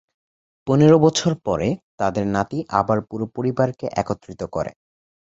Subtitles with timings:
[0.67, 1.67] পনেরো বছর পরে,
[1.99, 4.71] তাদের নাতি আবার পুরো পরিবারকে একত্রিত করে।